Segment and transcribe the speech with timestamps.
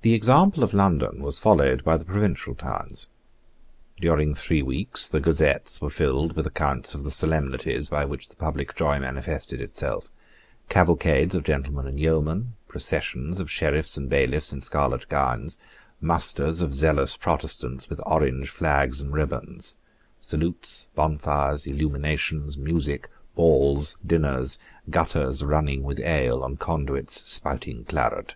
[0.00, 3.06] The example of London was followed by the provincial towns.
[3.96, 8.36] During three weeks the Gazettes were filled with accounts of the solemnities by which the
[8.36, 10.10] public joy manifested itself,
[10.68, 15.56] cavalcades of gentlemen and yeomen, processions of Sheriffs and Bailiffs in scarlet gowns,
[16.02, 19.78] musters of zealous Protestants with orange flags and ribands,
[20.20, 24.58] salutes, bonfires, illuminations, music, balls, dinners,
[24.90, 28.34] gutters running with ale and conduits spouting claret.